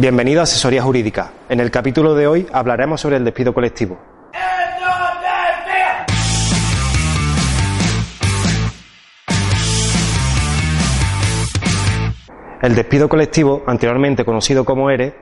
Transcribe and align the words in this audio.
Bienvenido 0.00 0.38
a 0.38 0.44
Asesoría 0.44 0.80
Jurídica. 0.80 1.32
En 1.48 1.58
el 1.58 1.72
capítulo 1.72 2.14
de 2.14 2.28
hoy 2.28 2.46
hablaremos 2.52 3.00
sobre 3.00 3.16
el 3.16 3.24
despido 3.24 3.52
colectivo. 3.52 3.98
El 12.62 12.76
despido 12.76 13.08
colectivo, 13.08 13.64
anteriormente 13.66 14.24
conocido 14.24 14.64
como 14.64 14.88
ERE, 14.88 15.16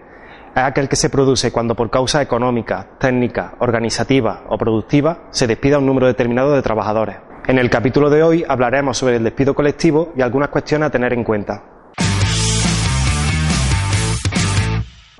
es 0.55 0.63
aquel 0.63 0.91
que 0.91 0.97
se 0.97 1.09
produce 1.09 1.51
cuando 1.51 1.75
por 1.75 1.89
causas 1.89 2.21
económicas, 2.21 2.99
técnicas, 2.99 3.53
organizativas 3.61 4.41
o 4.51 4.59
productivas 4.59 5.17
se 5.31 5.47
despida 5.47 5.79
un 5.79 5.87
número 5.87 6.07
determinado 6.07 6.53
de 6.55 6.61
trabajadores. 6.61 7.17
En 7.47 7.59
el 7.59 7.71
capítulo 7.71 8.11
de 8.11 8.23
hoy 8.23 8.45
hablaremos 8.47 8.99
sobre 8.99 9.17
el 9.17 9.25
despido 9.25 9.55
colectivo 9.55 10.13
y 10.15 10.21
algunas 10.21 10.51
cuestiones 10.51 10.89
a 10.89 10.91
tener 10.91 11.15
en 11.15 11.25
cuenta. 11.25 11.76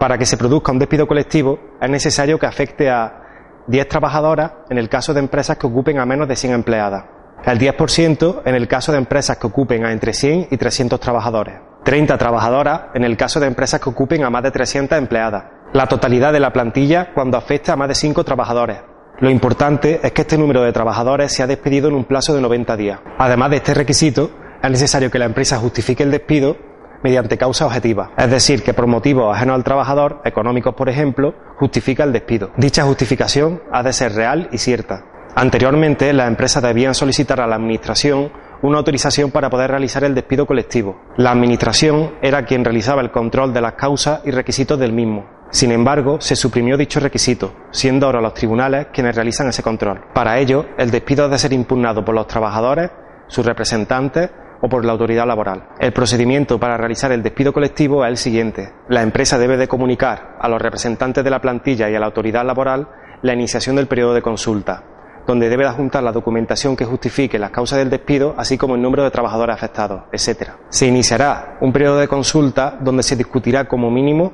Para 0.07 0.19
que 0.19 0.25
se 0.25 0.37
produzca 0.37 0.71
un 0.71 0.79
despido 0.79 1.09
colectivo 1.09 1.59
es 1.83 1.91
necesario 1.91 2.39
que 2.39 2.47
afecte 2.47 2.89
a 2.89 3.65
10 3.67 3.89
trabajadoras 3.89 4.53
en 4.71 4.79
el 4.79 4.89
caso 4.89 5.13
de 5.13 5.19
empresas 5.19 5.57
que 5.57 5.67
ocupen 5.67 5.99
a 5.99 6.07
menos 6.07 6.29
de 6.29 6.37
100 6.37 6.53
empleadas, 6.53 7.07
el 7.45 7.59
10% 7.59 8.43
en 8.45 8.55
el 8.55 8.69
caso 8.69 8.93
de 8.93 8.99
empresas 8.99 9.37
que 9.37 9.49
ocupen 9.49 9.85
a 9.85 9.91
entre 9.91 10.13
100 10.13 10.47
y 10.53 10.57
300 10.57 11.01
trabajadores, 11.01 11.57
30 11.83 12.17
trabajadoras 12.19 12.83
en 12.95 13.03
el 13.03 13.17
caso 13.17 13.41
de 13.41 13.49
empresas 13.49 13.81
que 13.81 13.91
ocupen 13.91 14.23
a 14.23 14.31
más 14.31 14.45
de 14.45 14.53
300 14.53 14.97
empleadas. 14.97 15.47
La 15.73 15.89
totalidad 15.89 16.33
de 16.33 16.39
la 16.39 16.53
plantilla 16.53 17.13
cuando 17.13 17.37
afecte 17.37 17.73
a 17.73 17.77
más 17.77 17.89
de 17.89 17.97
5 17.97 18.23
trabajadores. 18.23 18.79
Lo 19.19 19.29
importante 19.29 19.99
es 20.05 20.13
que 20.13 20.23
este 20.23 20.39
número 20.39 20.63
de 20.63 20.73
trabajadores 20.73 21.33
sea 21.33 21.49
despedido 21.49 21.89
en 21.89 21.97
un 21.97 22.05
plazo 22.05 22.33
de 22.33 22.43
90 22.43 22.77
días. 22.77 23.01
Además 23.19 23.51
de 23.51 23.57
este 23.57 23.75
requisito, 23.75 24.31
es 24.63 24.71
necesario 24.71 25.11
que 25.11 25.19
la 25.19 25.25
empresa 25.25 25.59
justifique 25.59 26.05
el 26.05 26.13
despido 26.13 26.76
mediante 27.07 27.39
causa 27.39 27.67
objetiva, 27.67 28.11
es 28.19 28.29
decir, 28.29 28.65
que 28.65 28.75
por 28.75 28.89
motivos 28.89 29.33
ajenos 29.33 29.55
al 29.55 29.63
trabajador, 29.63 30.21
económicos 30.25 30.75
por 30.75 30.89
ejemplo, 30.89 31.35
justifica 31.57 32.03
el 32.03 32.13
despido. 32.13 32.51
Dicha 32.57 32.83
justificación 32.83 33.63
ha 33.71 33.85
de 33.85 33.93
ser 33.93 34.13
real 34.15 34.49
y 34.51 34.59
cierta. 34.59 35.05
Anteriormente, 35.37 36.13
las 36.13 36.27
empresas 36.27 36.65
debían 36.65 36.97
solicitar 36.97 37.41
a 37.41 37.47
la 37.47 37.55
Administración 37.55 38.33
una 38.63 38.79
autorización 38.79 39.31
para 39.31 39.49
poder 39.49 39.71
realizar 39.71 40.03
el 40.03 40.17
despido 40.17 40.47
colectivo. 40.47 41.01
La 41.17 41.31
Administración 41.31 42.17
era 42.23 42.45
quien 42.45 42.65
realizaba 42.65 43.03
el 43.03 43.13
control 43.13 43.55
de 43.55 43.61
las 43.61 43.75
causas 43.75 44.23
y 44.25 44.33
requisitos 44.33 44.77
del 44.77 44.93
mismo. 44.93 45.27
Sin 45.51 45.71
embargo, 45.71 46.21
se 46.21 46.35
suprimió 46.35 46.77
dicho 46.77 46.99
requisito, 46.99 47.55
siendo 47.71 48.07
ahora 48.07 48.21
los 48.21 48.35
tribunales 48.35 48.89
quienes 48.93 49.15
realizan 49.15 49.47
ese 49.47 49.63
control. 49.63 50.01
Para 50.13 50.41
ello, 50.41 50.67
el 50.77 50.91
despido 50.91 51.27
ha 51.27 51.29
de 51.29 51.39
ser 51.39 51.53
impugnado 51.53 52.05
por 52.05 52.17
los 52.17 52.27
trabajadores, 52.27 52.91
sus 53.29 53.47
representantes 53.47 54.29
o 54.61 54.69
por 54.69 54.85
la 54.85 54.93
autoridad 54.93 55.27
laboral. 55.27 55.69
El 55.79 55.93
procedimiento 55.93 56.59
para 56.59 56.77
realizar 56.77 57.13
el 57.13 57.23
despido 57.23 57.53
colectivo 57.53 58.05
es 58.05 58.11
el 58.11 58.17
siguiente. 58.17 58.73
La 58.89 59.03
empresa 59.03 59.39
debe 59.39 59.57
de 59.57 59.69
comunicar 59.69 60.37
a 60.41 60.49
los 60.49 60.61
representantes 60.61 61.23
de 61.23 61.31
la 61.31 61.41
plantilla 61.41 61.91
y 61.91 61.95
a 61.95 62.01
la 62.01 62.07
autoridad 62.07 62.45
laboral 62.45 62.89
la 63.23 63.35
iniciación 63.35 63.77
del 63.77 63.87
periodo 63.87 64.15
de 64.15 64.23
consulta, 64.23 64.83
donde 65.27 65.49
debe 65.49 65.65
de 65.65 65.71
adjuntar 65.71 66.03
la 66.03 66.13
documentación 66.13 66.77
que 66.77 66.85
justifique 66.85 67.39
las 67.39 67.51
causas 67.51 67.79
del 67.79 67.91
despido, 67.91 68.35
así 68.37 68.57
como 68.57 68.75
el 68.75 68.83
número 68.83 69.03
de 69.05 69.11
trabajadores 69.11 69.55
afectados, 69.57 70.03
etc. 70.13 70.51
Se 70.69 70.87
iniciará 70.87 71.59
un 71.61 71.73
periodo 71.73 71.99
de 71.99 72.09
consulta 72.09 72.77
donde 72.81 73.03
se 73.03 73.17
discutirá 73.17 73.67
como 73.67 73.91
mínimo 73.91 74.33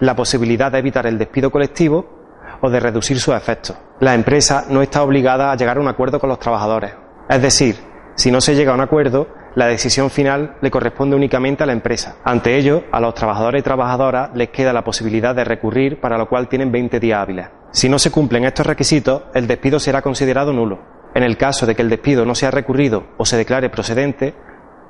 la 0.00 0.14
posibilidad 0.14 0.70
de 0.70 0.78
evitar 0.78 1.06
el 1.06 1.18
despido 1.18 1.50
colectivo 1.50 2.18
o 2.60 2.70
de 2.70 2.80
reducir 2.80 3.18
sus 3.18 3.34
efectos. 3.34 3.76
La 4.00 4.14
empresa 4.14 4.66
no 4.68 4.82
está 4.82 5.02
obligada 5.02 5.50
a 5.50 5.56
llegar 5.56 5.78
a 5.78 5.80
un 5.80 5.88
acuerdo 5.88 6.18
con 6.18 6.28
los 6.28 6.38
trabajadores. 6.38 6.92
Es 7.28 7.42
decir, 7.42 7.76
si 8.14 8.30
no 8.30 8.40
se 8.40 8.54
llega 8.54 8.72
a 8.72 8.74
un 8.74 8.80
acuerdo, 8.80 9.28
la 9.58 9.66
decisión 9.66 10.08
final 10.08 10.54
le 10.60 10.70
corresponde 10.70 11.16
únicamente 11.16 11.64
a 11.64 11.66
la 11.66 11.72
empresa. 11.72 12.18
Ante 12.22 12.56
ello, 12.56 12.84
a 12.92 13.00
los 13.00 13.12
trabajadores 13.14 13.58
y 13.58 13.64
trabajadoras 13.64 14.30
les 14.32 14.50
queda 14.50 14.72
la 14.72 14.84
posibilidad 14.84 15.34
de 15.34 15.42
recurrir, 15.42 16.00
para 16.00 16.16
lo 16.16 16.28
cual 16.28 16.46
tienen 16.48 16.70
20 16.70 17.00
días 17.00 17.18
hábiles. 17.18 17.48
Si 17.72 17.88
no 17.88 17.98
se 17.98 18.12
cumplen 18.12 18.44
estos 18.44 18.64
requisitos, 18.64 19.24
el 19.34 19.48
despido 19.48 19.80
será 19.80 20.00
considerado 20.00 20.52
nulo. 20.52 20.78
En 21.12 21.24
el 21.24 21.36
caso 21.36 21.66
de 21.66 21.74
que 21.74 21.82
el 21.82 21.90
despido 21.90 22.24
no 22.24 22.36
sea 22.36 22.52
recurrido 22.52 23.08
o 23.16 23.24
se 23.24 23.36
declare 23.36 23.68
procedente, 23.68 24.32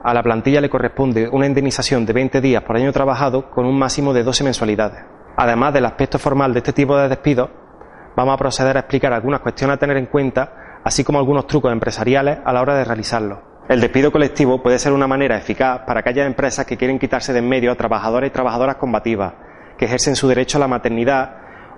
a 0.04 0.12
la 0.12 0.22
plantilla 0.22 0.60
le 0.60 0.68
corresponde 0.68 1.30
una 1.32 1.46
indemnización 1.46 2.04
de 2.04 2.12
20 2.12 2.42
días 2.42 2.62
por 2.62 2.76
año 2.76 2.92
trabajado 2.92 3.48
con 3.48 3.64
un 3.64 3.78
máximo 3.78 4.12
de 4.12 4.22
12 4.22 4.44
mensualidades. 4.44 5.02
Además 5.38 5.72
del 5.72 5.86
aspecto 5.86 6.18
formal 6.18 6.52
de 6.52 6.58
este 6.58 6.74
tipo 6.74 6.94
de 6.94 7.08
despidos, 7.08 7.48
vamos 8.14 8.34
a 8.34 8.36
proceder 8.36 8.76
a 8.76 8.80
explicar 8.80 9.14
algunas 9.14 9.40
cuestiones 9.40 9.76
a 9.76 9.80
tener 9.80 9.96
en 9.96 10.08
cuenta, 10.08 10.80
así 10.84 11.04
como 11.04 11.18
algunos 11.18 11.46
trucos 11.46 11.72
empresariales 11.72 12.40
a 12.44 12.52
la 12.52 12.60
hora 12.60 12.74
de 12.74 12.84
realizarlo. 12.84 13.48
El 13.68 13.82
despido 13.82 14.10
colectivo 14.10 14.62
puede 14.62 14.78
ser 14.78 14.94
una 14.94 15.06
manera 15.06 15.36
eficaz 15.36 15.82
para 15.86 16.00
aquellas 16.00 16.26
empresas 16.26 16.64
que 16.64 16.78
quieren 16.78 16.98
quitarse 16.98 17.34
de 17.34 17.40
en 17.40 17.48
medio 17.50 17.70
a 17.70 17.74
trabajadores 17.74 18.30
y 18.30 18.32
trabajadoras 18.32 18.76
combativas, 18.76 19.34
que 19.76 19.84
ejercen 19.84 20.16
su 20.16 20.26
derecho 20.26 20.56
a 20.56 20.60
la 20.60 20.68
maternidad 20.68 21.36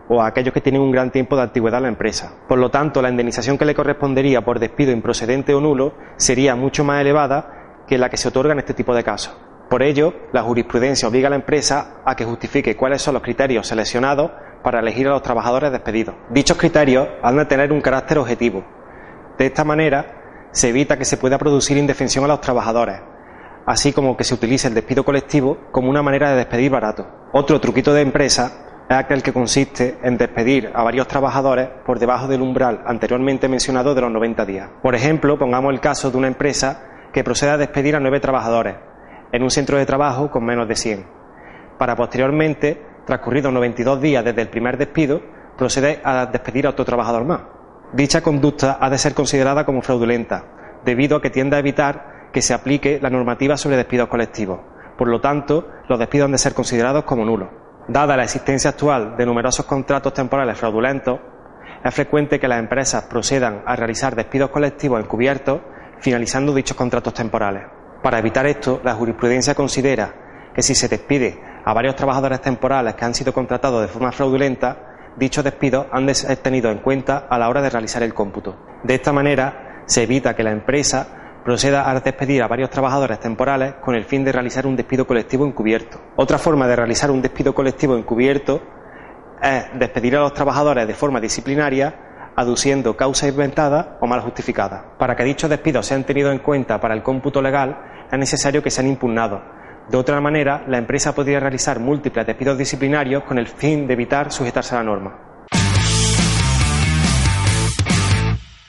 o 0.09 0.23
a 0.23 0.29
aquellos 0.29 0.55
que 0.55 0.61
tienen 0.61 0.83
un 0.83 0.93
gran 0.93 1.11
tiempo 1.11 1.35
de 1.35 1.43
antigüedad 1.43 1.79
en 1.79 1.83
la 1.83 1.89
empresa. 1.89 2.33
Por 2.47 2.61
lo 2.61 2.71
tanto, 2.71 3.03
la 3.03 3.11
indemnización 3.11 3.59
que 3.59 3.65
le 3.65 3.75
correspondería 3.75 4.41
por 4.43 4.61
despido 4.61 4.93
improcedente 4.93 5.53
o 5.53 5.61
nulo 5.61 5.95
sería 6.15 6.55
mucho 6.55 6.85
más 6.85 7.01
elevada 7.01 7.83
que 7.89 7.99
la 7.99 8.09
que 8.09 8.17
se 8.17 8.29
otorga 8.29 8.53
en 8.53 8.61
este 8.61 8.75
tipo 8.75 8.95
de 8.95 9.03
casos. 9.03 9.37
Por 9.69 9.83
ello, 9.83 10.15
la 10.33 10.43
jurisprudencia 10.43 11.09
obliga 11.09 11.27
a 11.27 11.31
la 11.31 11.37
empresa 11.37 12.03
a 12.05 12.15
que 12.15 12.25
justifique 12.25 12.77
cuáles 12.77 13.03
son 13.03 13.15
los 13.15 13.23
criterios 13.25 13.67
seleccionados 13.67 14.31
para 14.63 14.79
elegir 14.79 15.09
a 15.09 15.11
los 15.11 15.23
trabajadores 15.23 15.73
despedidos. 15.73 16.15
Dichos 16.31 16.57
criterios 16.57 17.09
han 17.21 17.37
de 17.37 17.47
tener 17.47 17.73
un 17.73 17.81
carácter 17.81 18.19
objetivo. 18.19 18.65
De 19.37 19.47
esta 19.47 19.65
manera, 19.65 20.20
se 20.53 20.69
evita 20.69 20.97
que 20.97 21.05
se 21.05 21.17
pueda 21.17 21.39
producir 21.39 21.77
indefensión 21.77 22.25
a 22.25 22.29
los 22.29 22.41
trabajadores, 22.41 23.01
así 23.67 23.93
como 23.93 24.17
que 24.17 24.25
se 24.25 24.35
utilice 24.35 24.69
el 24.69 24.75
despido 24.75 25.05
colectivo 25.05 25.59
como 25.71 25.91
una 25.91 26.03
manera 26.03 26.31
de 26.31 26.37
despedir 26.37 26.71
barato. 26.71 27.07
Otro 27.33 27.61
truquito 27.61 27.93
de 27.93 28.03
empresa 28.03 28.85
es 28.89 28.97
aquel 28.97 29.23
que 29.23 29.33
consiste 29.33 29.99
en 30.03 30.19
despedir 30.19 30.71
a 30.75 30.83
varios 30.83 31.07
trabajadores 31.07 31.69
por 31.87 31.99
debajo 31.99 32.27
del 32.27 32.43
umbral 32.43 32.83
anteriormente 32.87 33.49
mencionado 33.49 33.95
de 33.95 34.01
los 34.01 34.11
90 34.11 34.45
días. 34.47 34.71
Por 34.83 34.95
ejemplo, 34.95 35.39
pongamos 35.39 35.73
el 35.73 35.81
caso 35.81 36.11
de 36.11 36.17
una 36.17 36.27
empresa 36.27 36.87
que 37.13 37.25
proceda 37.25 37.55
a 37.55 37.59
despedir 37.59 37.95
a 37.95 38.01
nueve 38.01 38.21
trabajadores 38.21 38.77
en 39.33 39.43
un 39.43 39.51
centro 39.51 39.79
de 39.79 39.87
trabajo 39.87 40.31
con 40.31 40.45
menos 40.45 40.67
de 40.67 40.75
100, 40.75 41.21
para 41.81 41.97
posteriormente, 41.97 42.79
transcurridos 43.07 43.55
92 43.55 44.03
días 44.03 44.23
desde 44.23 44.43
el 44.43 44.51
primer 44.51 44.77
despido, 44.77 45.23
procede 45.57 45.99
a 46.05 46.27
despedir 46.27 46.67
a 46.67 46.71
otro 46.71 46.85
trabajador 46.85 47.25
más. 47.25 47.41
Dicha 47.93 48.21
conducta 48.21 48.79
ha 48.81 48.89
de 48.89 48.99
ser 48.99 49.15
considerada 49.15 49.65
como 49.65 49.83
fraudulenta, 49.83 50.45
debido 50.85 51.17
a 51.17 51.23
que 51.23 51.31
tiende 51.31 51.57
a 51.57 51.59
evitar 51.59 52.31
que 52.33 52.41
se 52.41 52.55
aplique 52.55 53.01
la 53.03 53.11
normativa 53.11 53.57
sobre 53.57 53.77
despidos 53.77 54.09
colectivos. 54.09 54.61
Por 54.97 55.09
lo 55.09 55.21
tanto, 55.21 55.67
los 55.89 55.99
despidos 55.99 56.27
han 56.27 56.33
de 56.33 56.39
ser 56.39 56.55
considerados 56.55 57.03
como 57.03 57.25
nulos. 57.25 57.49
Dada 57.89 58.17
la 58.17 58.23
existencia 58.23 58.71
actual 58.71 59.17
de 59.17 59.27
numerosos 59.27 59.67
contratos 59.67 60.15
temporales 60.15 60.57
fraudulentos, 60.57 61.19
es 61.83 61.95
frecuente 61.95 62.39
que 62.39 62.47
las 62.47 62.61
empresas 62.61 63.05
procedan 63.05 63.63
a 63.67 63.75
realizar 63.75 64.15
despidos 64.15 64.51
colectivos 64.51 65.01
encubiertos, 65.01 65.61
finalizando 65.99 66.55
dichos 66.55 66.77
contratos 66.77 67.15
temporales. 67.15 67.65
Para 68.03 68.19
evitar 68.19 68.47
esto, 68.47 68.81
la 68.85 68.95
jurisprudencia 68.95 69.55
considera 69.55 70.15
que 70.55 70.63
si 70.63 70.77
se 70.77 70.89
despide 70.89 71.41
a 71.65 71.73
varios 71.73 71.97
trabajadores 71.97 72.41
temporales 72.41 72.95
que 72.95 73.05
han 73.05 73.15
sido 73.15 73.33
contratados 73.33 73.83
de 73.83 73.89
forma 73.89 74.13
fraudulenta, 74.13 74.90
dichos 75.21 75.45
despidos 75.45 75.87
han 75.93 76.07
de 76.07 76.15
ser 76.15 76.39
tenidos 76.39 76.73
en 76.73 76.79
cuenta 76.79 77.27
a 77.29 77.39
la 77.39 77.49
hora 77.49 77.63
de 77.63 77.71
realizar 77.71 78.03
el 78.03 78.15
cómputo. 78.15 78.57
De 78.83 78.95
esta 78.95 79.13
manera, 79.13 79.85
se 79.87 80.03
evita 80.03 80.35
que 80.35 80.43
la 80.43 80.51
empresa 80.51 81.43
proceda 81.45 81.89
a 81.89 82.01
despedir 82.01 82.43
a 82.43 82.49
varios 82.49 82.71
trabajadores 82.71 83.21
temporales 83.21 83.75
con 83.83 83.95
el 83.95 84.05
fin 84.05 84.25
de 84.25 84.33
realizar 84.33 84.67
un 84.67 84.77
despido 84.77 85.07
colectivo 85.07 85.47
encubierto. 85.47 86.01
Otra 86.17 86.39
forma 86.39 86.67
de 86.67 86.77
realizar 86.77 87.11
un 87.11 87.23
despido 87.23 87.55
colectivo 87.55 87.97
encubierto 87.97 88.63
es 89.43 89.67
despedir 89.79 90.17
a 90.17 90.21
los 90.21 90.35
trabajadores 90.35 90.87
de 90.87 90.95
forma 90.95 91.21
disciplinaria 91.21 92.33
aduciendo 92.37 92.97
causas 92.97 93.29
inventadas 93.29 93.87
o 94.01 94.07
mal 94.07 94.21
justificadas. 94.21 94.83
Para 94.99 95.15
que 95.17 95.25
dichos 95.25 95.51
despidos 95.51 95.87
sean 95.87 96.05
tenidos 96.05 96.33
en 96.33 96.39
cuenta 96.39 96.81
para 96.81 96.95
el 96.95 97.03
cómputo 97.03 97.43
legal 97.43 97.79
es 98.11 98.19
necesario 98.19 98.63
que 98.63 98.71
sean 98.71 98.87
impugnados, 98.87 99.43
de 99.91 99.97
otra 99.97 100.21
manera, 100.21 100.65
la 100.69 100.79
empresa 100.79 101.13
podría 101.13 101.41
realizar 101.41 101.81
múltiples 101.81 102.25
despidos 102.25 102.57
disciplinarios 102.57 103.25
con 103.25 103.39
el 103.39 103.49
fin 103.49 103.89
de 103.89 103.95
evitar 103.95 104.31
sujetarse 104.31 104.77
a 104.77 104.79
la 104.79 104.85
norma. 104.85 105.19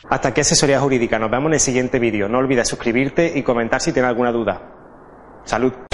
Hasta 0.09 0.29
aquí 0.29 0.41
asesoría 0.41 0.79
jurídica. 0.79 1.19
Nos 1.19 1.29
vemos 1.29 1.49
en 1.49 1.53
el 1.53 1.59
siguiente 1.59 1.99
vídeo. 1.99 2.27
No 2.27 2.39
olvides 2.39 2.67
suscribirte 2.67 3.31
y 3.35 3.43
comentar 3.43 3.79
si 3.79 3.93
tienes 3.93 4.09
alguna 4.09 4.31
duda. 4.31 4.61
Salud. 5.45 5.90